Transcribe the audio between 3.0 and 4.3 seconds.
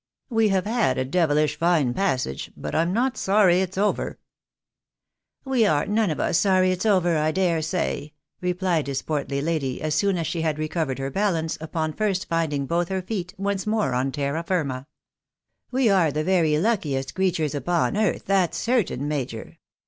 sorry it's over."